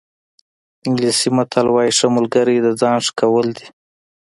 انګلیسي 0.87 1.29
متل 1.35 1.67
وایي 1.71 1.91
ښه 1.97 2.07
ملګری 2.17 2.57
د 2.61 2.67
ځان 2.81 2.97
ښه 3.05 3.11
کول 3.19 3.47
دي. 3.57 3.67